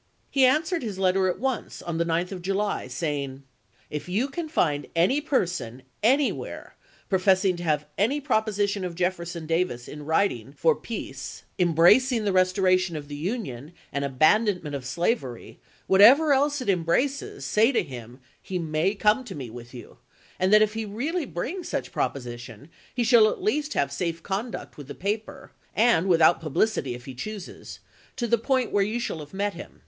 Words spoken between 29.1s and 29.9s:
LG°eeley,0 have met him.